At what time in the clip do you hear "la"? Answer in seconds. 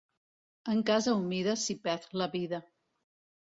2.23-2.29